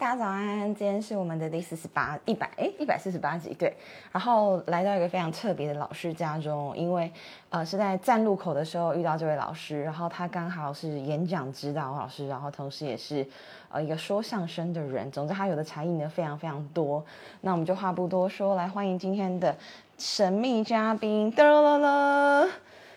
[0.00, 3.76] 大家早安，今天是我们的第四十八一百哎一百四十八集对，
[4.10, 7.12] 然后来到一个非常特别的老师家中，因为
[7.50, 13.26] 呃是在站路口的时候遇到这位老师，然后他刚好是演讲指导老师，然后同时也是
[13.70, 17.04] 呃一个说相声的人，总之他有的才艺呢非常非常多。
[17.42, 19.54] 那我们就话不多说，来欢迎今天的
[19.98, 22.48] 神秘嘉宾，噔噔噔，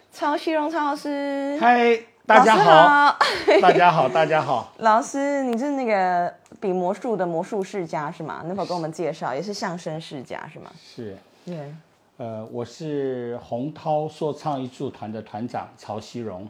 [0.09, 1.57] 曹希荣曹老师。
[1.59, 3.19] 嗨，大家好，
[3.61, 4.71] 大家好，大家好。
[4.79, 8.41] 老师，你是那个比魔术的魔术世家是吗？
[8.45, 9.35] 能否跟我们介绍？
[9.35, 10.71] 也是相声世家是吗？
[10.81, 11.75] 是，对。
[12.15, 16.47] 呃，我是洪涛说唱艺术团的团长曹希荣，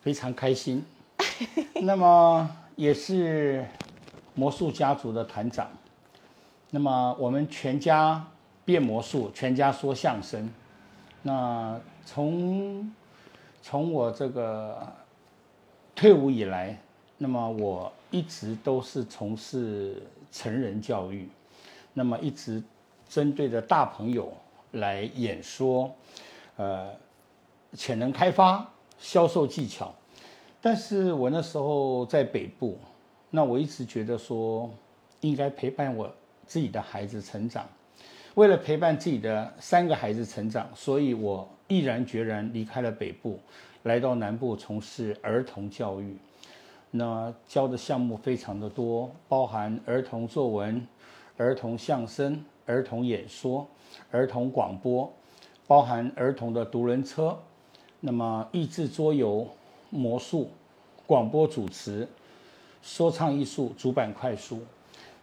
[0.00, 0.82] 非常开心。
[1.82, 3.66] 那么也是
[4.34, 5.68] 魔术家族的团长。
[6.70, 8.24] 那么我们全家
[8.64, 10.48] 变魔术，全家说相声。
[11.20, 12.90] 那从
[13.70, 14.82] 从我这个
[15.94, 16.74] 退伍以来，
[17.18, 21.28] 那么我一直都是从事成人教育，
[21.92, 22.62] 那么一直
[23.10, 24.32] 针对着大朋友
[24.72, 25.94] 来演说，
[26.56, 26.90] 呃，
[27.74, 28.66] 潜能开发、
[28.98, 29.94] 销售技巧。
[30.62, 32.78] 但是我那时候在北部，
[33.28, 34.70] 那我一直觉得说
[35.20, 36.10] 应该陪伴我
[36.46, 37.68] 自己的孩子成长。
[38.38, 43.36] 为了陪伴自己的三个孩子成长，所以我毅然决然离开了北部，
[43.82, 46.16] 来到南部从事儿童教育。
[46.92, 50.86] 那教的项目非常的多，包含儿童作文、
[51.36, 53.66] 儿童相声、儿童演说、
[54.12, 55.12] 儿童广播，
[55.66, 57.36] 包含儿童的独轮车，
[57.98, 59.48] 那么益智桌游、
[59.90, 60.48] 魔术、
[61.08, 62.06] 广播主持、
[62.82, 64.62] 说唱艺术、主板快书。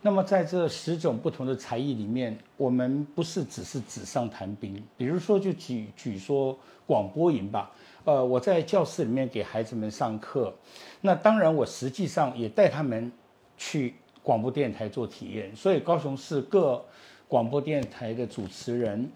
[0.06, 4.80] 那么在这十种不同的才艺里面，我们不是只是纸上谈兵。
[4.96, 7.72] 比如说，就举举说广播营吧。
[8.04, 10.54] 呃，我在教室里面给孩子们上课，
[11.02, 13.12] 那当然我实际上也带他们
[13.58, 15.56] 去广播电台做体验。
[15.56, 16.80] 所以高雄市各
[17.28, 19.10] 广播电台的主持人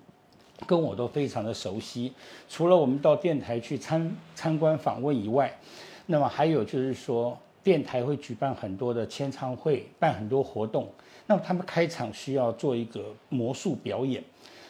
[0.66, 2.12] 跟我都非常的熟悉。
[2.50, 5.56] 除了我们到电台去参参观访问以外，
[6.08, 7.38] 那么还有就是说。
[7.70, 10.90] 电台会举办很多的签唱会，办很多活动。
[11.28, 14.24] 那么他们开场需要做一个魔术表演，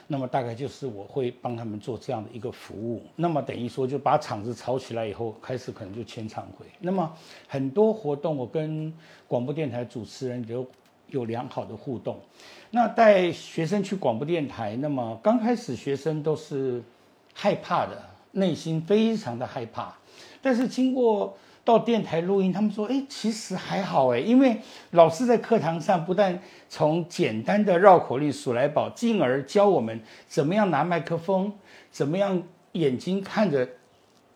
[0.05, 3.01] 那么大概就是我会帮他们做这样的一个服务。
[3.15, 6.65] 那么等于说就把场子炒起来以后，开始可能就签唱会。
[6.81, 7.09] 那么
[7.47, 8.93] 很多活动我跟
[9.29, 10.67] 广播电台主持人有
[11.07, 12.19] 有良好的互动。
[12.69, 16.83] 那带学生去广播电台，那么刚开始学生都是
[17.33, 19.95] 害怕的，内心非常的害怕，
[20.41, 21.33] 但是经过。
[21.69, 24.59] 到电台录音，他们说：“哎，其实还好哎，因为
[24.89, 31.53] 老师在课堂上不但从简单的绕口令数来宝，进而教我们怎么样拿麦克风，
[31.91, 32.41] 怎么样
[32.71, 33.69] 眼睛看着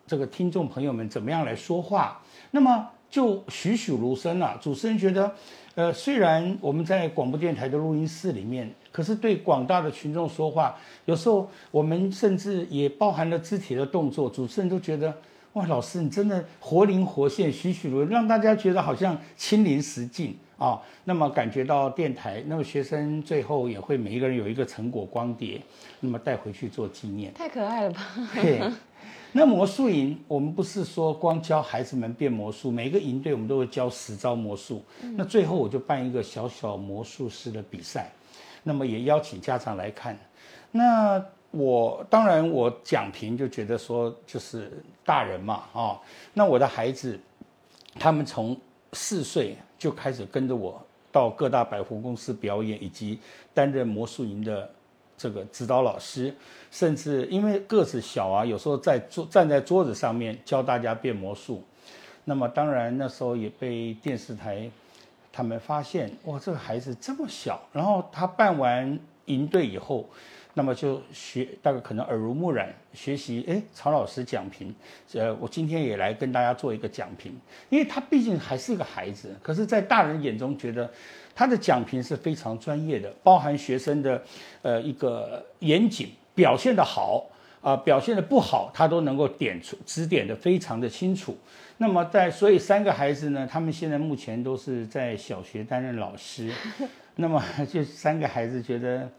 [0.05, 2.21] 这个听众朋友们怎么样来说话，
[2.51, 4.55] 那么就栩栩如生了。
[4.61, 5.31] 主持人觉得，
[5.73, 15.11] 呃，虽然我们在广播电台的录音室里面，可是对广大的群众说话，有时候我们甚至也包含了肢体的动作，主持人都觉得。”
[15.53, 20.81] 哇，老师，你真的活灵活现、栩栩如，让大家觉得好像亲临实境啊。
[21.03, 25.61] 那么感觉到电台，那么学生最后也会每一个人有一个成果光碟，
[25.99, 27.31] 那么带回去做纪念。
[27.35, 28.01] 太可爱了吧？
[28.33, 28.61] 对。
[29.31, 34.83] 那魔术营，我们不是说光教孩子们变魔术，每个营队我们都会教十招魔术。
[35.15, 38.11] 那最后我就办一个小小魔术师的比赛，
[38.63, 40.17] 那么也邀请家长来看。
[40.71, 41.23] 那。
[41.55, 44.71] 我当然，我讲评就觉得说，就是
[45.05, 46.01] 大人嘛，啊，
[46.33, 47.19] 那我的孩子，
[47.99, 48.57] 他们从
[48.93, 53.19] 四岁就开始跟着我到各大百货公司表演，以及
[53.53, 54.67] 担任魔术营的
[55.15, 56.33] 这个指导老师，
[56.71, 61.61] 甚至因为个子小啊，有时候在桌站在桌子上面教大家变魔术。
[62.25, 64.67] 那么当然那时候也被电视台
[65.31, 70.09] 他们发现，哇，这个孩子这么小，然后他办完营队以后。
[70.55, 73.43] 那么就学，大概可能耳濡目染学习。
[73.47, 74.73] 哎，曹老师讲评，
[75.13, 77.35] 呃，我今天也来跟大家做一个讲评，
[77.69, 80.87] 因为他毕竟还是一个孩子，可是，在大人眼中觉得
[81.33, 84.21] 他的讲评是非常专业的，包含学生的，
[84.61, 87.25] 呃，一个严谨，表现的好
[87.59, 91.35] 啊，表现的不好，他都能够点出指点的非常的清楚。
[91.77, 96.51] 那么在所以三个孩子呢，他们现在目前都是在小学担任老师，
[97.15, 99.09] 那么就三个孩子觉得。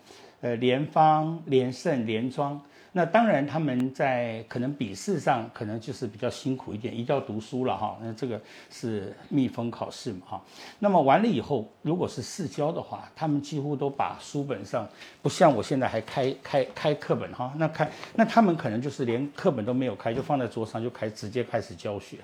[0.44, 2.61] 呃，联方、连胜、联庄，
[2.93, 7.96] 那当然他们在可能笔试上可能就是比较辛苦一点，一定要读书了哈。
[8.02, 8.38] 那这个
[8.69, 10.43] 是密封考试嘛哈。
[10.81, 14.87] 那么完了以后，如果是试教的话，他们几乎都把书本上
[15.23, 17.50] 不像我现在还开开开课本哈。
[17.56, 22.19] 那开那他们可能就是连课本都没有开，就放在桌上就开直接开始教学。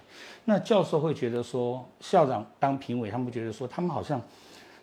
[0.44, 4.20] 那教授会觉得说，校长当评委，他们觉得说他们好像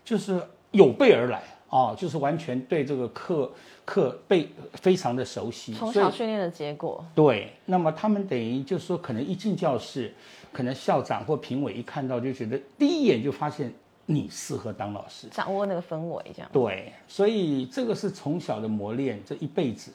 [0.04, 0.42] 就是
[0.72, 1.44] 有备而来。
[1.70, 3.52] 哦，就是完全对这个课
[3.84, 7.06] 课背非常的熟悉，从小训练的结果。
[7.14, 10.14] 对，那么他们等于就是说，可能一进教室，
[10.54, 13.74] 可能校长或评委一看到就觉得，第一眼就发现
[14.06, 16.50] 你适合当老师，掌握那个氛围这样。
[16.54, 19.92] 对，所以这个是从小的磨练，这一辈子，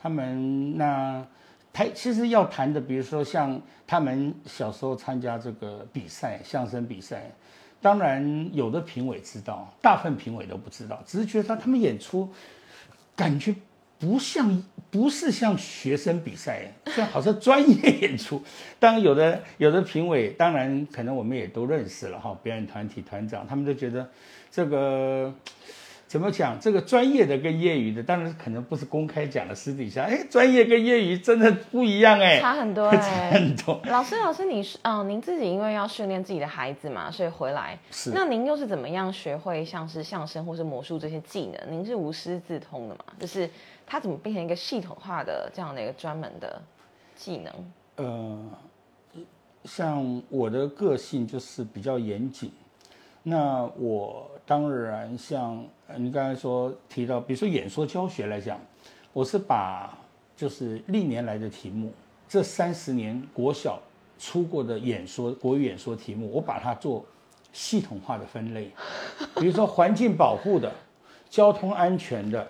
[0.00, 1.22] 他们那
[1.74, 7.30] 他其实要谈的，比如说像他们小时候参加这个比赛，相声比赛。
[7.82, 12.30] 当然，有的评委知道，大部分评委都不知道，只是觉得他们演出
[13.14, 13.54] 感觉
[13.98, 18.42] 不像，不是像学生比赛，像好像专业演出。
[18.80, 24.08] 当然，有的有的评委，当然可能我们也都认识了哈，表演团体团长，他们都觉得
[24.50, 25.34] 这个。
[26.12, 26.60] 怎么讲？
[26.60, 33.80] 这个专业的跟业余的，当然可能不是公开讲的，私底下，哎，专业跟业余真的不一样，哎，差很多， 差很多。
[33.86, 37.78] 老师，老师，你是哦，您自己因为要训练自己的孩子嘛，所以回来。
[37.90, 38.10] 是。
[38.14, 41.72] 那您又是怎么样学会像是相声或是魔术这些技能？
[41.72, 43.04] 您是无师自通的嘛？
[43.18, 43.48] 就是
[43.86, 46.60] 它怎么变成一个系统化的这样的一个专门的
[47.16, 47.52] 技能？
[47.96, 48.50] 呃，
[49.64, 52.52] 像我的个性就是比较严谨，
[53.22, 54.30] 那我。
[54.46, 55.64] 当然，像
[55.96, 58.58] 你刚才说提到，比如说演说教学来讲，
[59.12, 59.96] 我是把
[60.36, 61.92] 就是历年来的题目，
[62.28, 63.80] 这三十年国小
[64.18, 67.04] 出过的演说国语演说题目，我把它做
[67.52, 68.70] 系统化的分类，
[69.40, 70.72] 比如说环境保护的、
[71.30, 72.48] 交通安全的、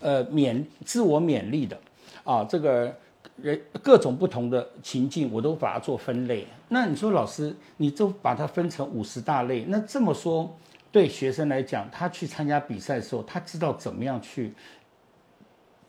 [0.00, 1.78] 呃勉自我勉励的，
[2.24, 2.94] 啊这个。
[3.36, 6.46] 人各种不同的情境，我都把它做分类。
[6.68, 9.64] 那你说老师，你就把它分成五十大类。
[9.68, 10.54] 那这么说，
[10.92, 14.52] 对学生来讲，他去参加比赛的时候，他知道怎么样去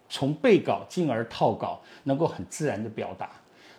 [0.07, 3.29] 从背稿进而套稿，能够很自然的表达。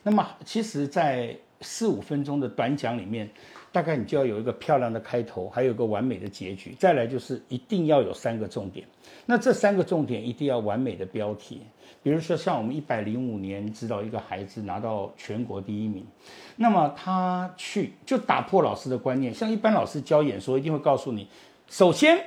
[0.02, 3.30] 那么，其实，在四五分钟的短讲里面，
[3.74, 6.76] 大概你就要有一个漂亮的开头，还有一个完美的结局。
[6.78, 8.86] 再来就是一定要有三个重点。
[9.26, 11.60] 那这三个重点一定要完美的标题。
[12.00, 16.06] 比如说，像我们一百零五年指导一个孩子拿到全国第一名，
[16.54, 19.34] 那么他去就打破老师的观念。
[19.34, 21.26] 像一般老师教演说，一定会告诉你，
[21.68, 22.24] 首先，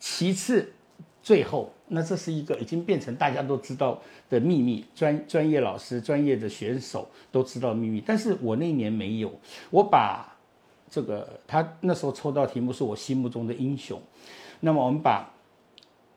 [0.00, 0.72] 其次，
[1.22, 1.72] 最后。
[1.92, 8.02] 那这是一个已经变成大家都知道的秘密，专专业老师、专业的选手都知道秘密。
[8.04, 9.32] 但是我那年没有，
[9.70, 10.36] 我把
[10.90, 14.00] 这个他那时候抽到题目是我心目中的英雄。
[14.60, 15.30] 那么我们把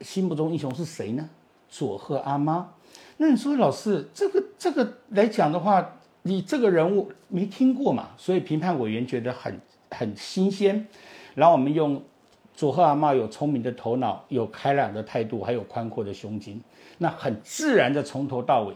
[0.02, 1.30] 心目中英雄是谁呢？
[1.70, 2.74] 佐贺阿妈。
[3.18, 8.10] 那你说老师，这个这个来讲的话，你这个人物没听过嘛？
[8.18, 9.60] 所以评判委员觉得很
[9.92, 10.88] 很新鲜。
[11.36, 12.02] 然后我们用
[12.54, 16.62] 佐贺阿妈有聪明的头脑，有开朗的态度，还有宽阔的胸襟，
[16.98, 18.76] 那很自然的从头到尾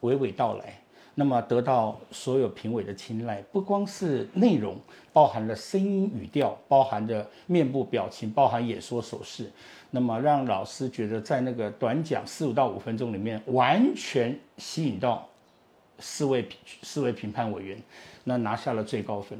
[0.00, 0.80] 娓娓道来，
[1.18, 3.42] 那么得到所有评委的青睐。
[3.50, 4.76] 不光是内容，
[5.12, 9.50] 包含了声音语调，包含着面部表情，包含演说手势。
[9.90, 15.28] 那么让老师觉得在那个短讲四五到五分钟里面，完全吸引到
[15.98, 16.48] 四位
[16.82, 17.82] 四位评判委员，
[18.22, 19.36] 那拿下了最高分。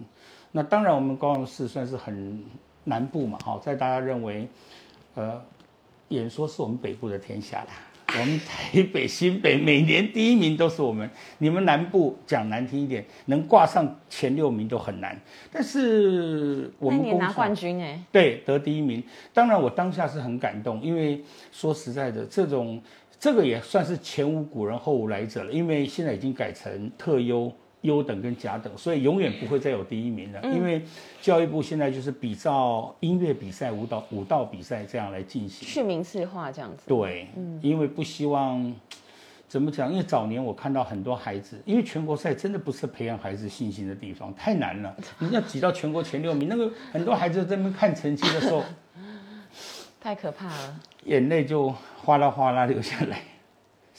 [0.51, 2.45] 那当然我们高雄市算是很
[2.83, 4.49] 南部嘛，哈，在大家认为，
[5.15, 5.41] 呃，
[6.09, 7.69] 演说是我们北部的天下啦。
[8.17, 11.09] 我们台北、新北每年第一名都是我们，
[11.39, 15.15] 你们南部讲难听一点，能挂上前六名都很难。
[15.53, 19.03] 但是我们年拿冠军哎，对，得第一名。
[19.35, 22.81] 当然我当下是很感动，因为说实在的，这种
[23.21, 27.53] 这个也算是前无古人后无来者了，因为现在已经改成特优。
[27.83, 30.43] 优等跟甲等，所以永远不会再有第一名了。
[30.45, 30.83] 因为
[31.21, 36.83] 教育部现在就是比照音乐比赛、舞蹈舞蹈比赛这样来进行，去名次化这样子。
[36.87, 37.29] 对，
[37.63, 38.75] 因为不希望
[39.47, 39.91] 怎么讲？
[39.91, 44.95] 因为早年我看到很多孩子，因为全国赛真的不是培养孩子信心的地方，太难了。
[45.21, 48.65] 你要挤到全国前六名，那个很多孩子在那边看成绩的时候，
[50.01, 53.21] 太可怕了，眼泪就哗啦哗啦流下来。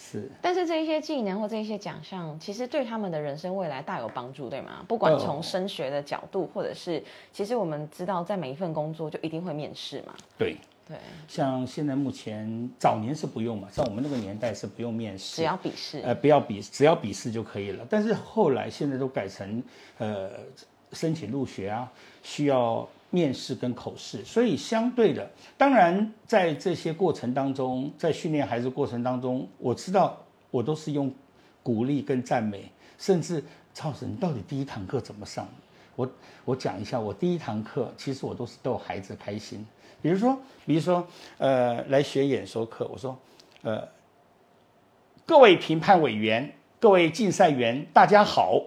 [0.02, 4.86] 是，但是这一些技能或这一些奖项，其实对他们的人生未来大有帮助，对吗？
[4.88, 7.04] 不管从升学的角度，或者是，
[7.34, 10.14] 其实我们知道，在每一份工作就一定会面试嘛。
[10.38, 10.56] 对
[10.88, 17.86] 对，像现在目前早年是不用嘛，像我们那个年代是不用面试，只要笔试，呃，不要笔，只要笔试就可以了。
[17.90, 19.62] 但是后来现在都改成，
[19.98, 20.30] 呃。
[20.92, 21.88] 申请入学啊，
[22.24, 30.18] 需要面试跟口试，所以相对的，当然在这些过程当中，在训练孩子过程当中，我知道
[30.52, 31.12] 我都是用
[31.64, 35.48] 鼓励跟赞美，甚至超神，你到底第一堂课怎么上？
[35.96, 36.10] 我
[36.46, 39.66] 我讲一下，我第一堂课其实我都是逗孩子开心，
[40.02, 41.06] 比如说，比如说，
[41.38, 43.18] 呃，来学演说课，我说，
[43.64, 43.86] 呃，
[45.26, 48.62] 各位评判委员，各位竞赛员，大家好，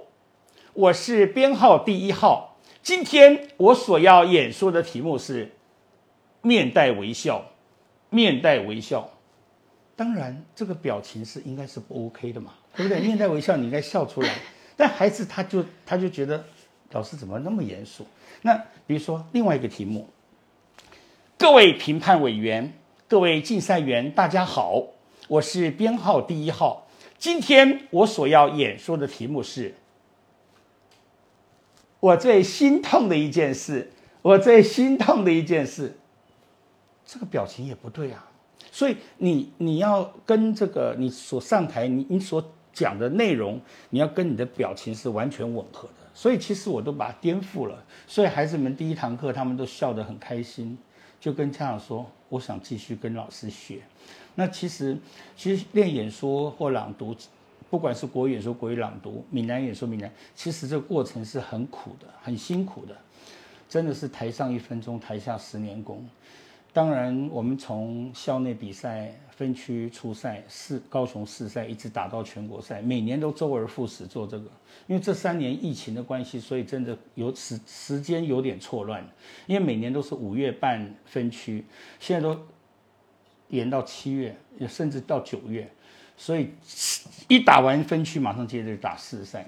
[0.75, 2.52] 我是编号第一号，
[2.83, 5.53] 今天我所要演说的题目是
[6.41, 7.45] 面带微笑，
[8.11, 9.09] 面带微笑，
[9.95, 13.01] 当然这个表情是应该是不 OK 的嘛，对不对？
[13.07, 14.29] 面带微笑你应该笑出来，
[14.77, 16.45] 但孩子他就他就觉得。
[16.95, 18.07] 老师怎么那么严肃？
[18.43, 18.55] 那
[18.87, 20.07] 比如说另外一个题目，
[21.39, 22.71] 各位评判委员、
[23.09, 24.89] 各位竞赛员，大家好，
[25.27, 26.87] 我是编号第一号。
[27.17, 29.75] 今天我所要演说的题目是：
[32.03, 33.93] 我最心痛的一件事。
[34.23, 35.97] 我最心痛的一件事，
[37.05, 38.29] 这个表情也不对啊。
[38.73, 45.95] 所以你你要跟这个你所上台你你所讲的内容，你要跟你的表情是完全吻合的。
[46.15, 50.77] 所以其实我都把它颠覆了，所以孩子们第一堂课他们都笑得很开心，
[51.21, 53.81] 就跟家长说：“我想继续跟老师学。”
[54.35, 54.97] 那其实，
[55.37, 57.15] 其实练演说或朗读，
[57.73, 62.95] 不管是国语演说、国语朗读、闽南演说、闽南，其实这个过程是很苦的、很辛苦的，
[63.67, 66.07] 真的是台上一分钟，台下十年功。
[66.71, 74.45] 当然，我们从校内比赛、分区初赛、市高雄市赛，一直打到全国赛，每年都周而复始做这个。
[74.87, 79.03] 因为这三年疫情的关系，所以真的有时时间有点错乱。
[79.47, 81.65] 因为每年都是五月办分区，
[81.99, 82.39] 现在都
[83.49, 84.37] 延到七月，
[84.69, 85.67] 甚至到九月，
[86.17, 86.51] 所以
[87.29, 89.47] 一打完分区，马上接着打市赛。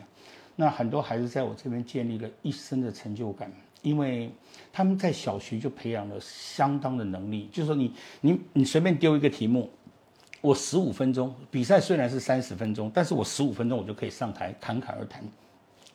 [0.56, 3.50] 那很多孩子在我这边建立了一生的成就感。
[3.82, 4.30] 因为
[4.72, 7.92] 他们在小学就培养了相当的能力，就是说你
[8.22, 9.68] 你你随便丢一个题目，
[10.40, 15.22] 我十五分钟比赛虽然是三十分钟，但是我十五分钟我就可以上台侃侃而谈，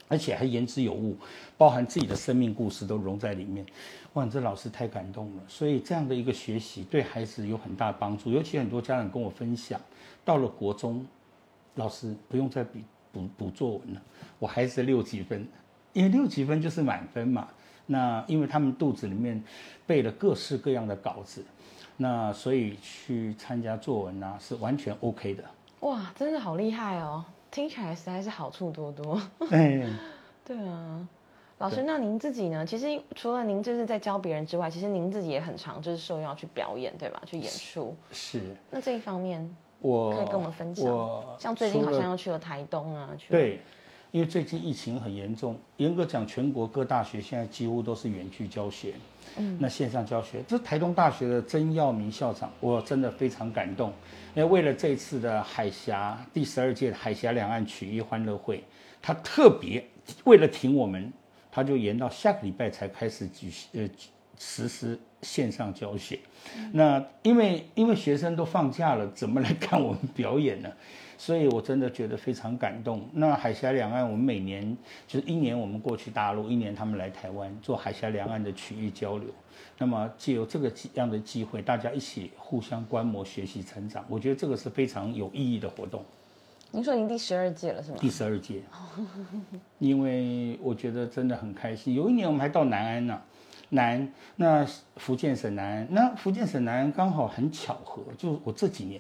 [0.10, 1.16] 而且还言之有物，
[1.58, 3.66] 包含自己的生命故事都融在里面。
[4.14, 5.44] 哇，这老师太感动了。
[5.48, 9.80] 所以这样的一个学习对孩子有很大帮助，尤其很多家长跟我分享，
[10.26, 11.06] 到了国中，
[11.76, 14.02] 老师不用再比补补作文了，
[14.40, 15.48] 我孩子六几分，
[15.94, 17.48] 因为六几分就是满分嘛。
[17.86, 19.42] 那因为他们肚子里面
[19.88, 21.46] 背了各式各样的稿子，
[21.98, 25.44] 那所以去参加作文啊是完全 OK 的。
[25.82, 27.24] 哇，真的好厉害哦！
[27.52, 29.22] 听起来实在是好处多多。
[29.50, 29.84] 哎，
[30.46, 31.08] 对啊，
[31.58, 32.66] 老师，那您自己呢？
[32.66, 37.22] 其实除了您就是在教别人之外，其实您自己也很常就是受邀去表演，对吧？
[37.26, 37.96] 去演出。
[38.12, 38.56] 是。
[38.70, 40.86] 那这一方面，我可以跟我们分享。
[41.38, 43.10] 像最近好像又去了台东啊。
[43.18, 43.60] 去对。
[44.12, 48.96] 因为最近疫情很严重，严格讲，全国各大学现在几乎都是远距教学，
[49.60, 50.44] 那线上教学。
[50.48, 53.94] 这是台东大学的曾耀明校长，我真的非常感动，
[54.36, 58.64] 因为为了这次的海峡第十二届海峡两岸曲艺欢乐会，
[59.02, 59.86] 他特别
[60.24, 61.12] 为了挺我们，
[61.52, 63.90] 他就延到下个礼拜才开始举行呃
[64.38, 66.20] 实施线上教学。
[66.72, 70.70] 那因为因为学生都放假了，怎么来看我们表演呢？
[71.18, 73.06] 所以，我真的觉得非常感动。
[73.12, 79.28] 那海峡两岸，我们每年就是一年我们过去大陆，一年他们来台湾做海峡两岸的区域交流。
[79.78, 86.06] 那么，借由这个样的机会，大家一起互相观摩、学习、成长，我觉得这个是非常有意义的活动。
[86.72, 87.98] 您说您第十二届了是吗？
[88.00, 88.62] 第十二届，
[89.80, 91.96] 因为我觉得真的很开心。
[91.96, 93.22] 有一年我们还到南安呢。
[93.72, 94.66] 南那
[94.98, 99.00] 福建省南安，那福建省南安刚好很巧合，就我这几年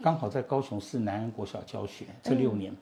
[0.00, 2.74] 刚好在高雄市南安国小教学这六年。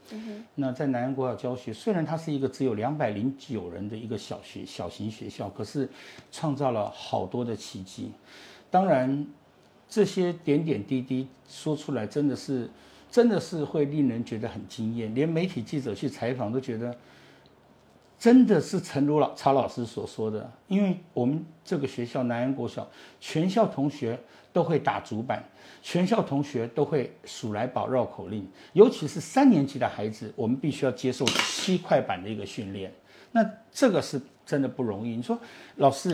[0.55, 5.88] 那在南安国小教学，虽然它是一个只有两百零九人的一个小学小型学校，可是
[6.31, 8.12] 创造了好多的奇迹。
[8.71, 9.26] 当然，
[9.88, 12.71] 这些点点滴滴说出来，真的是
[13.11, 16.97] 真的是会令人觉得很惊艳，连媒体记者去采访都觉得。
[18.25, 22.88] 真的是诚如老曹老师所说的，因为我们这个学校南安国小，
[23.21, 24.19] 全校同学
[24.50, 25.45] 都会打竹板，
[25.83, 32.90] 全校同学都会数来宝绕口令，尤其是三年级的孩子，我们必须要接受七块板的一个训练，
[33.31, 35.14] 那这个是真的不容易。
[35.14, 35.38] 你说
[35.76, 36.11] 老师。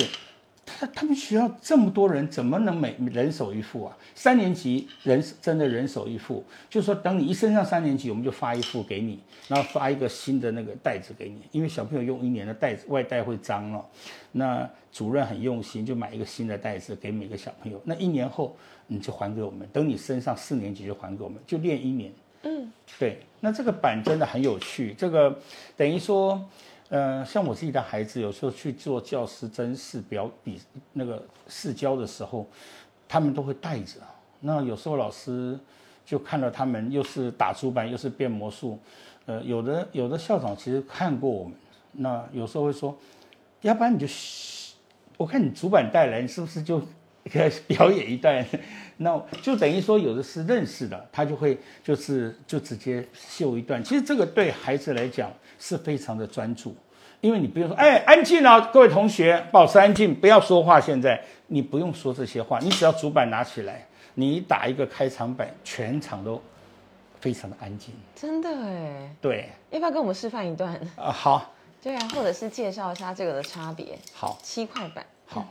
[0.78, 3.96] 他他们学校这么多人，怎么能每人手一副啊？
[4.14, 13.84] 三年级人真的人手一副，就是说等你一升上三年级，我们就发一副给你，然后发一个新的那个袋子给你，因为小朋友用一年的袋子外袋会脏了。
[14.32, 17.80] 那主任很用心，就买一个新的袋子给每个小朋友。
[17.84, 22.12] 那一年后你就还给我们，等你升上四年级就还给我们，就练一年。
[22.42, 23.20] 嗯，对。
[23.40, 25.38] 那这个板真的很有趣，这个
[25.76, 26.42] 等于说。
[26.90, 30.60] 呃，像我自己的孩子，有时候去做教师真试表比
[30.92, 32.46] 那个试教的时候，
[33.08, 33.94] 他们都会带着。
[34.40, 35.56] 那有时候老师
[36.04, 38.76] 就看到他们又是打主板又是变魔术，
[39.26, 41.54] 呃，有的有的校长其实看过我们，
[41.92, 42.96] 那有时候会说，
[43.60, 44.06] 要不然你就，
[45.16, 46.82] 我看你主板带来，你是不是就
[47.66, 48.44] 表演一段？
[48.98, 53.82] 那就等于说有的是认识的，他就会就是就直接秀一段。
[53.82, 56.76] 其实这个对孩子来讲是非常的专注，
[57.20, 60.80] 因为你不用说，哎，安静啊，各位同学，保持安静，不要说话。
[60.80, 63.86] 现在你不用说这些话，你只要主板拿起来。
[64.14, 66.42] 你打一个开场板，全场都
[67.20, 67.94] 非常的安静。
[68.14, 69.14] 真的哎。
[69.20, 69.48] 对。
[69.70, 70.74] 要不要跟我们示范一段？
[70.96, 71.54] 啊，好。
[71.80, 73.96] 对啊，或者是介绍一下这个的差别。
[74.12, 74.38] 好。
[74.42, 75.06] 七块板。
[75.26, 75.46] 好。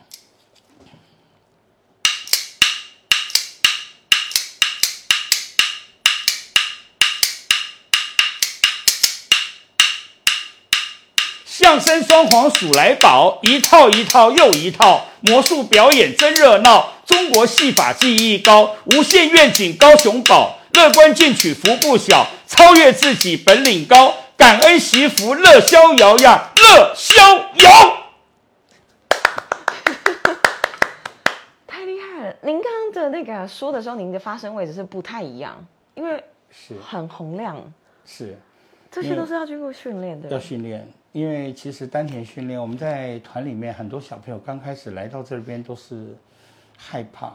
[11.59, 16.93] 相声双簧数来宝，一套一套又一套，魔术表演真热闹。
[17.05, 27.21] 中国戏法技艺高，无限愿景高雄宝，乐观进取福不小，超越自己本领高，感恩惜福乐逍遥呀，乐逍
[27.55, 28.03] 遥。
[31.67, 32.35] 太厉害了！
[32.41, 37.57] 您刚刚的那个说的时候，您的发声位置是不太一样，因为是很洪亮，
[38.05, 38.37] 是
[38.89, 40.89] 这些都是要经过训练的，要训练。
[41.11, 46.15] 因为其实丹田训练，我们在团里面很多小朋友刚开始来到这边都是。
[46.81, 47.33] 害怕，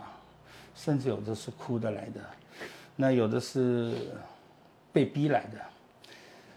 [0.75, 2.21] 甚至有的是哭的来的，
[2.97, 3.95] 那有的是
[4.90, 5.61] 被逼来的，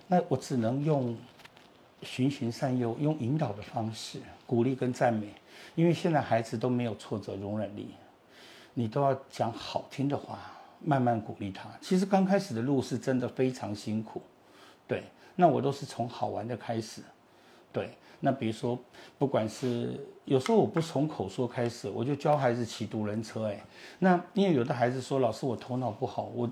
[0.08, 1.14] 那我只能用
[2.02, 5.34] 循循善诱，用引导的方式鼓励跟赞美，
[5.76, 7.90] 因为现在孩子都没有挫折容忍力，
[8.74, 10.40] 你都要讲好听的话，
[10.80, 11.70] 慢慢鼓励他。
[11.82, 14.22] 其实刚开始的路是真的非常辛苦，
[14.88, 15.04] 对，
[15.38, 17.02] 那我都是从好玩的开始，
[17.72, 17.92] 对。
[18.20, 18.76] 那比如说，
[19.20, 23.46] 不管是有时候我不从口说开始，我就教孩子骑独轮车。
[23.46, 23.64] 哎，
[24.00, 26.50] 那因为有的孩子说，老师我头脑不好，我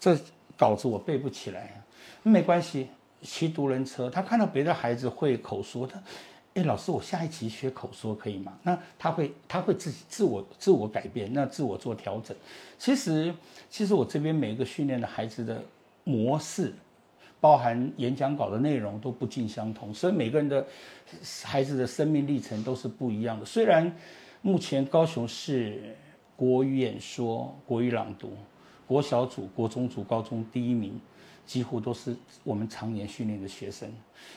[0.00, 0.18] 这
[0.56, 1.80] 稿子我背不起来。
[2.24, 2.88] 没关系，
[3.22, 6.02] 骑独轮车，他看到别的孩子会口说，他，
[6.54, 8.58] 哎，老师我下一期学口说可以吗？
[8.64, 12.36] 那他会他会自己自我自我改变，那自我做调整。
[12.76, 13.32] 其实
[13.70, 15.62] 其实我这边每一个训练的孩子的
[16.02, 16.74] 模式。
[17.40, 20.66] 包含演讲稿的内容都不尽相同，所以每个人的
[21.44, 23.46] 孩子的生命历程都是不一样的。
[23.46, 23.94] 虽然
[24.42, 25.96] 目前高雄市
[26.36, 28.32] 国语演说、国语朗读、
[28.86, 31.00] 国小组、国中组、高中第一名，
[31.46, 33.88] 几乎都是我们常年训练的学生，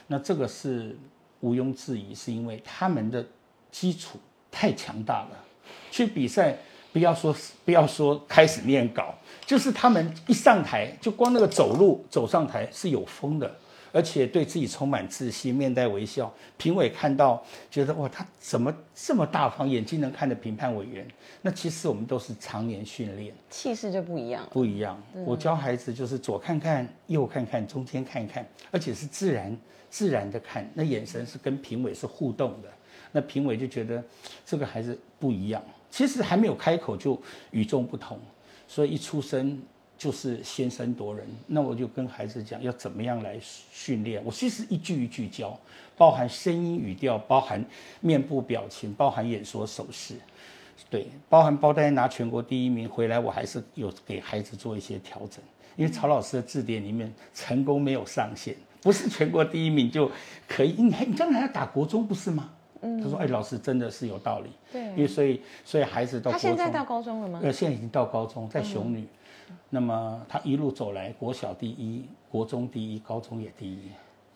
[0.07, 0.95] 那这个是
[1.39, 3.25] 毋庸置疑，是因为他们的
[3.71, 4.19] 基础
[4.51, 5.45] 太强大了，
[5.89, 6.57] 去比赛。
[6.91, 13.49] 不要说不要说开始念稿，就是他们一上台，就光那个走路走上台是有风的，
[13.91, 16.31] 而且对自己充满自信，面带微笑。
[16.57, 21.07] 评委看到觉得哇，他怎么这么大方，眼睛能看的评判委员？
[21.41, 24.47] 那其实我们都是常年训练，气势就不一样。
[24.51, 25.01] 不一样。
[25.25, 29.57] 我教孩子就是左看看，右看看，中间看看，而且是自然
[29.89, 32.69] 自然的看，那眼神是跟评委是互动的，
[33.11, 34.03] 那评委就觉得
[34.45, 35.63] 这个孩子不一样。
[35.91, 38.17] 其实还没有开口就与众不同，
[38.67, 39.61] 所以一出生
[39.97, 41.27] 就是先声夺人。
[41.45, 43.37] 那我就跟孩子讲要怎么样来
[43.71, 44.19] 训练。
[44.25, 45.59] 我其实一句一句教，
[45.97, 47.63] 包含声音语调，包含
[47.99, 50.15] 面部表情，包含演说手势，
[50.89, 55.43] 对，包含包丹拿全国第一名回来，我还是有给孩子做一些调整。
[55.75, 60.09] 因为曹老师的字典里面成功没有上限，不是全国第一名就
[60.47, 60.73] 可以。
[60.81, 62.49] 你还你将来要打国中不是吗？
[62.81, 64.49] 他说：“哎，老师真的是有道理。
[64.71, 67.39] 对，因为所以所以孩子到他现在到高中了吗？
[67.43, 69.07] 呃，现在已经到高中，在雄女。
[69.69, 73.91] 那么他一路走来，国小第一，国中第一，高中也第一。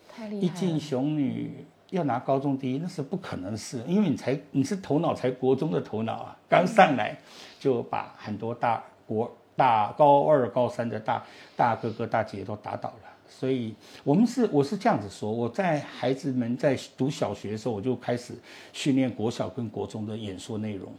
[0.07, 0.45] 太厉害！
[0.45, 7.17] 一进雄女要拿高中第一，那是不可能的事，因为你才你是头脑才国中的头脑啊，刚上来
[7.59, 11.23] 就把很多大国大高二、高三的大
[11.55, 18.33] 大哥哥大姐姐都打倒了。”所以，我们是我是这样子说，我在孩子们在读小学的时候，我就开始
[18.71, 20.91] 训练国小跟国中的演说内容。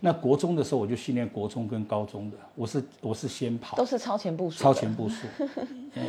[0.00, 2.36] 那国中的时候，我就训练国中跟高中的。
[2.54, 4.62] 我是我是先跑，都是超前部署。
[4.62, 5.26] 超前部署。
[5.94, 6.02] 嗯。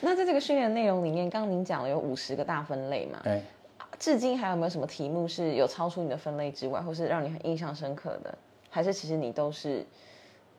[0.00, 3.20] 那在这个训练内容里面，刚刚您讲了有五十个大分类嘛？
[3.24, 3.42] 对。
[3.98, 8.36] 至今还有没有什么题目是有超出你的分类之外，或是让你很印象深刻的？
[8.68, 9.84] 还是其实你都是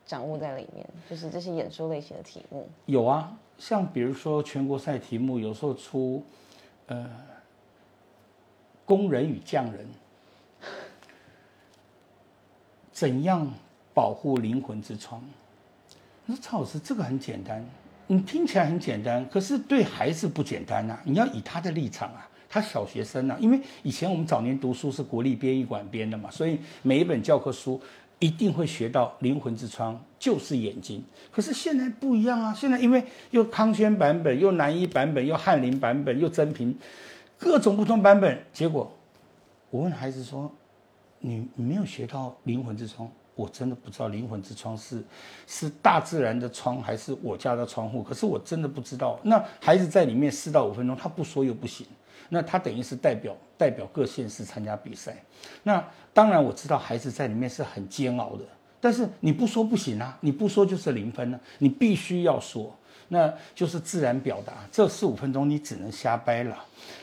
[0.06, 0.88] 掌握在里面？
[1.10, 2.68] 就是这些演说类型的题目。
[2.86, 3.36] 有啊。
[3.66, 6.22] 像比如说全国赛题目，有时候出，
[6.88, 7.10] 呃，
[8.84, 9.88] 工人与匠人，
[12.92, 13.50] 怎样
[13.94, 15.24] 保护灵魂之窗？
[16.26, 17.66] 那曹老师，这个很简单，
[18.08, 21.00] 你听起来很简单，可是对孩子不简单呐。
[21.06, 22.30] 你要以他的立场啊。
[22.50, 27.82] 他小学生啊，因为以前我们早年读书是国立编译馆编的嘛，所以每一本教科书
[28.24, 31.04] 一定会学到灵魂之窗就是眼睛。
[31.30, 36.74] 可是现在不一样啊，现在因为又康轩版本，又南一版本，又翰林版本，又真平，
[37.38, 38.90] 各种不同版本，结果
[39.70, 40.50] 我问孩子说
[41.20, 45.04] ：“你你没有学到灵魂之窗？”我真的不知道灵魂之窗是
[45.46, 49.20] 是大自然的窗还是我家的窗户，可是我真的不知道。
[49.24, 51.86] 那孩子在里面四到五分钟，他不说又不行。
[52.34, 55.16] 那他等于是代表代表各县市参加比赛。
[55.62, 58.44] 那当然我知道孩子在里面是很煎熬的，
[58.82, 62.76] 但是你不说不行啊，你不说就是零分了，你必须要说，
[63.10, 64.54] 那就是自然表达。
[64.72, 66.58] 这四五分钟你只能瞎掰了，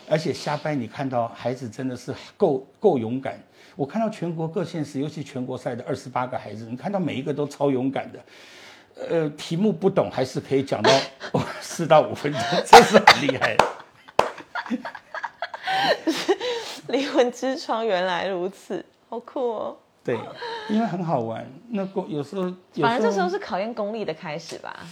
[0.09, 3.39] 而且瞎掰你看到孩子真的是够够勇敢。
[3.77, 8.19] 我看到全国各县市，尤其全国赛的二十八个孩子，你看到每一个都超勇敢的。
[9.09, 10.91] 呃，题目不懂还是可以讲到
[11.63, 13.57] 四到五分钟，真是很厉害。
[16.89, 19.77] 灵魂之窗原来如此，好酷哦。
[20.03, 20.19] 对，
[20.69, 21.47] 因为很好玩。
[21.69, 22.43] 那功有时候，
[22.81, 24.87] 反正这时候是考验功力的开始吧。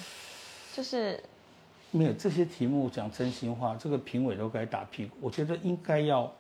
[0.75, 1.19] 就是
[1.91, 5.17] 没有这些题目讲真心话，这个评委都该打屁股。
[5.21, 6.33] 我觉得应该要。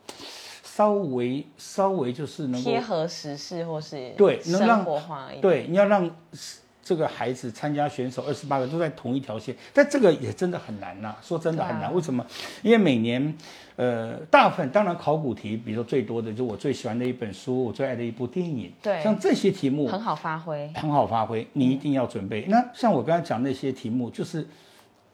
[0.62, 5.40] 稍微稍微就是能够贴合时事，或是对，能让活化一点。
[5.40, 6.08] 对，你要让
[6.88, 11.14] 这个孩子参加选手二十八个都在同一条线，但这个也真的很难呐。
[11.20, 12.24] 说真的很难，为什么？
[12.62, 13.36] 因为每年，
[13.76, 22.46] 呃，大部分当然考古题，比如说最多的就我最喜欢的一本书，我最爱的一部电影，对，像这些题目很好发挥，很好发挥，你一定要准备。
[22.48, 24.46] 那像我刚才讲那些题目，就是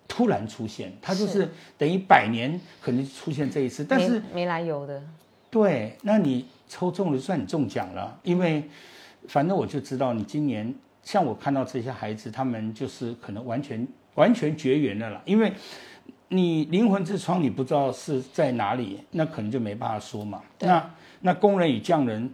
[0.07, 5.03] 突然出现，它就是等于百年可能出现这一次，但是没来由的。
[5.51, 8.63] 对，那你抽中了算你中奖了，因为
[9.27, 10.73] 反正我就知道你今年
[11.05, 15.53] 像我看到这些孩子，他们就是可能完全完全绝缘了啦，因为
[16.29, 20.43] 你灵魂之窗你不知道是在哪里，那可能就没办法说嘛。
[20.59, 20.91] 那
[21.21, 22.29] 那工人与匠人，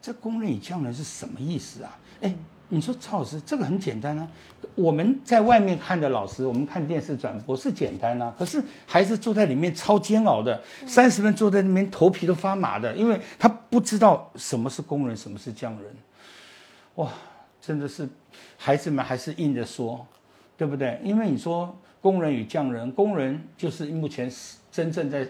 [0.00, 1.98] 这工人与匠人是什么意思啊？
[2.22, 2.34] 哎。
[2.68, 4.26] 你说曹老师，这个很简单啊。
[4.74, 8.34] 我们在外面看的老师，我们看电视转播是简单啊。
[8.36, 15.94] 可是孩子坐在里面超煎熬的，三十分坐在那边头皮都发麻的，因为他不知道什么是工人，什么是匠人。
[16.96, 17.08] 哇，
[17.66, 18.08] 真的是
[18.56, 20.06] 孩子们还是硬着说，
[20.56, 21.00] 对不对？
[21.02, 24.30] 因为你说工人与匠人，工人就是目前
[24.70, 25.26] 真正在。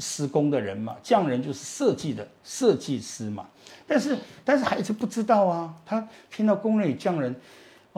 [0.00, 3.48] 施工的人嘛，匠人就是设计的设计师嘛。
[3.84, 7.34] 但是，但是孩子不知道啊，他听到工人与匠人，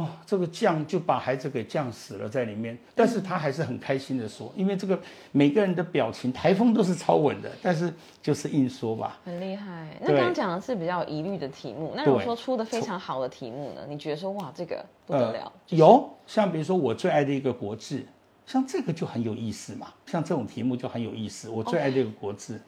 [0.03, 2.79] 哦，这个匠就把孩子给匠死了在里面。
[2.95, 4.99] 但是他还是很开心的说，因为这个
[5.33, 9.19] 每个人的表情，台风都是超稳的，但是就是硬说吧。
[9.25, 9.89] 很厉害。
[10.01, 13.83] 那刚刚讲的是比较疑虑的题目，那如果说出的非常好的题目呢？
[13.89, 15.53] 你觉得说哇，这个不得了？
[15.69, 18.05] 有，像比如说我最爱的一个国字。
[18.47, 21.49] 像这个就很有意思嘛，像这种题目就很有意思。
[21.49, 22.61] 我最爱这个国字，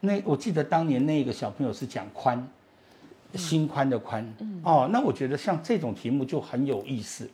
[0.00, 2.42] 那我记得当年那个小朋友是讲宽，
[3.36, 7.28] 心宽的宽，哦，那我觉得像这种题目就很有意思。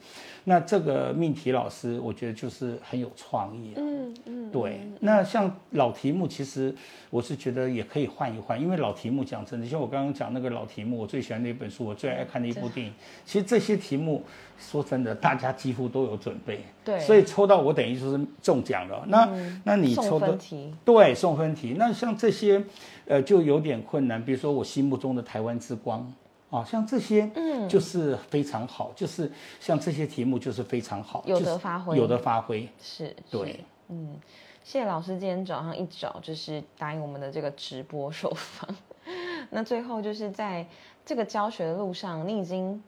[0.44, 3.74] 那这个命题老师，我觉得就是很有创意。
[3.76, 4.80] 嗯嗯，对。
[4.98, 6.74] 那像老题目，其实
[7.10, 12.92] 我是觉得也可以换一换，因为老题目讲真的，像我刚刚讲那个老题目，我最喜欢的一本书，我最爱看的一部电影。
[13.24, 14.24] 其实这些题目，
[14.58, 16.64] 说真的，大家几乎都有准备。
[16.84, 16.98] 对。
[16.98, 19.04] 所以抽到我等于就是中奖了。
[19.06, 19.28] 那
[19.62, 20.36] 那你抽的
[20.84, 22.64] 对送分题，那像这些，
[23.12, 24.24] 呃，就有点困难。
[24.24, 26.12] 比如说我心目中的台湾之光。
[26.52, 34.20] 啊，像这些，嗯，就是非常好，就是像这些题目就是非常好，有的发挥，有的发挥，是，对，嗯，
[34.62, 38.68] 谢谢老师今天早上一早就是答应我们的这个直播受访，
[39.48, 40.66] 那最后就是在
[41.06, 42.82] 这个教学的路上，你已经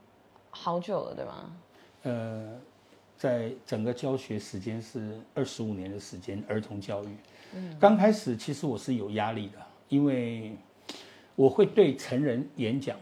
[0.51, 1.51] 好久了，对吗？
[2.03, 2.61] 呃，
[3.17, 7.09] 在整个教学时间是二十五年的时间，儿童教育，
[7.55, 9.59] 嗯，刚开始其实我是有压力的，
[9.95, 10.51] 因为
[11.37, 12.97] 我会对成人演讲。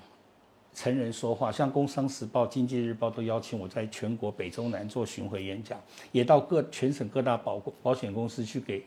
[0.74, 5.78] 成人说话，像《工商时报》《经济日报》都邀请我在全国北中南做巡回演讲，
[6.12, 8.82] 也到各全省各大保保险公司去给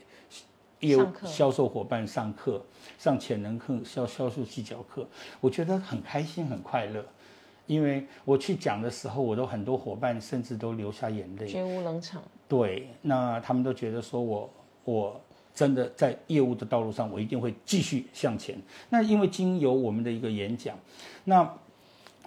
[0.80, 2.60] 业务销售伙伴上课，
[2.98, 5.08] 上潜能课、销销售技巧课，
[5.40, 7.06] 我觉得很开心很快乐，
[7.68, 12.24] 因为我去讲的时候，我都很多伙伴甚至都流下眼泪，绝无冷场。
[12.48, 14.50] 对，那他们都觉得说我
[14.86, 15.22] 我
[15.56, 18.56] 真的在业务的道路上，我一定会继续向前。
[18.90, 20.78] 那因为经由我们的一个演讲，
[21.24, 21.52] 那。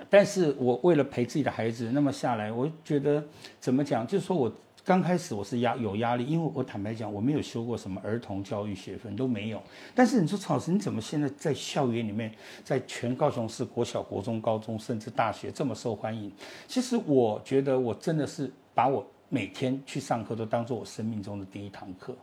[0.08, 3.20] 但是我为了陪自己的孩子，那么下来，我觉得
[3.58, 4.06] 怎么讲？
[4.06, 4.50] 就是说我
[4.84, 9.60] 刚开始我是压有压力，因为我坦白讲，我没有修过什么儿童教育学分都没有。
[9.96, 16.30] 但是你说曹老师，你怎么现在在校园里面，在全高雄市国小、国中、高中，甚至大学这么受欢迎？
[16.68, 22.16] 其实我觉得我真的是把我每天去上课都当做我生命中的第一堂课。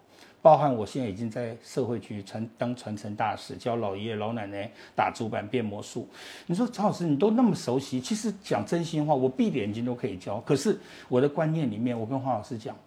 [0.45, 6.07] 包含我现在已经在社会局传当传承大使，教老爷爷老奶奶打竹板变魔术。
[6.45, 10.39] 你说曹老师你都那么熟悉，其实讲真心话，我闭着眼睛都可以教。
[10.41, 10.79] 可是
[11.09, 12.77] 我的观念里面，我跟黄老师讲，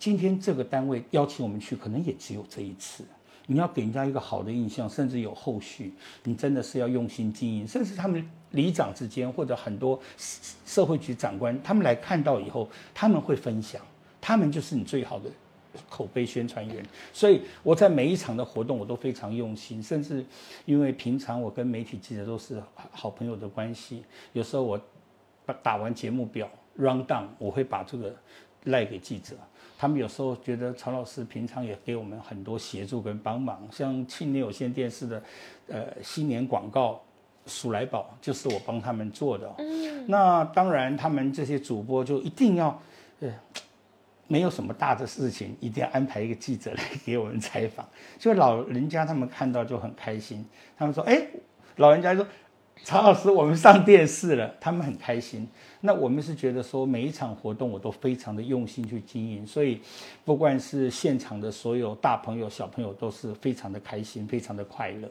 [0.00, 3.04] 今天这个单位邀请我们去，可能也只有这一次。
[3.46, 7.64] 你要给人家一个好的印象，甚至有后续，你真的是要用心经营。
[7.68, 9.96] 甚至他们里长之间，或者很多
[10.66, 13.80] 社会局长官，他们来看到以后，他们会分享，
[14.20, 15.30] 他们就是你最好的
[15.88, 16.84] 口碑宣传员。
[17.12, 19.82] 所以我在每一场的活动，我都非常用心。
[19.82, 20.24] 甚至
[20.64, 24.02] 因为平常我跟媒体记者都是好朋友的关系，
[24.32, 24.80] 有时候我
[25.44, 28.14] 把打完节目表 round down，我会把这个
[28.64, 29.34] 赖给记者。
[29.78, 35.22] 他们有时候觉得曹老师平常也给我们很多协助跟帮忙，像庆年有线电视的，
[35.68, 37.00] 呃，新年广告，
[37.46, 39.50] 鼠来宝就是我帮他们做的。
[39.56, 42.78] 嗯，那当然他们这些主播就一定要，
[43.20, 43.34] 呃，
[44.30, 47.86] 没有什么大的事情，一定要安排一个记者来给我们采访，
[48.18, 50.46] 就老人家他们看到就很开心，
[50.78, 51.26] 他们说，哎，
[51.76, 52.24] 老人家说。
[52.82, 55.46] 曹老师，我们上电视了，他们很开心。
[55.82, 59.82] 那我们是觉得说，每一场活动我都非常的用心去经营，所以
[60.24, 65.06] 不管是现场的所有大朋友、小朋友，都是非常的开心，非常的快乐。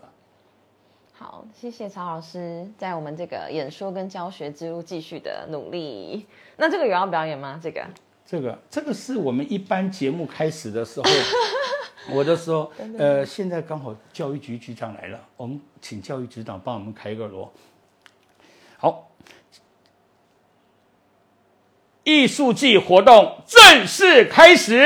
[1.13, 6.25] 好，谢谢曹老师，在我们这个演说跟教学之路继续的努力。
[6.58, 7.60] 那这个有要表演吗？
[7.62, 7.86] 这个？
[8.30, 11.10] 这个，这个是我们一般节目开始的时候。
[12.13, 17.52] 我就说，呃，现在刚好教育局局长来了，我们请教育局长帮我们开个锣。
[18.78, 19.12] 好，
[22.04, 24.86] 艺术季活动正式开始。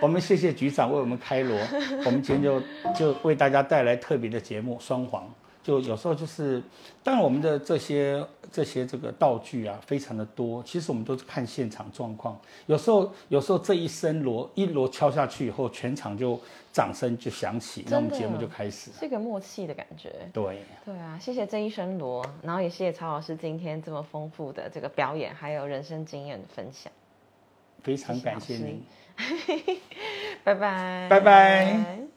[0.00, 1.58] 我们谢谢局长为我们开锣，
[2.06, 2.62] 我们今天就
[2.94, 5.24] 就为大家带来特别的节目《双簧》。
[5.68, 6.62] 就有时候就是，
[7.04, 10.62] 当然我们的这些这些这个道具啊，非常的多。
[10.62, 12.40] 其实我们都是看现场状况。
[12.64, 16.40] 有时候有时候这一声锣一锣敲下去以后，全场就
[16.72, 18.90] 掌声就响起，那我们节目就开始。
[18.98, 20.10] 是一个默契的感觉。
[20.32, 20.62] 对。
[20.86, 26.90] 对啊，谢谢这一声锣，然后也谢谢曹老师今天这么丰富的这个表演，还有人生经验的分享。
[27.82, 28.82] 非常感谢您。
[30.42, 31.08] 拜拜。
[31.10, 32.07] 拜拜。